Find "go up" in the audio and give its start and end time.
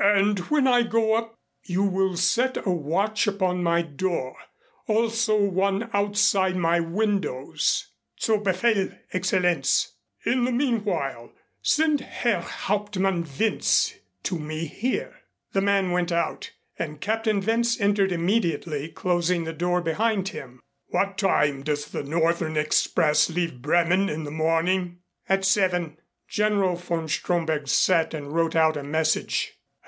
0.84-1.34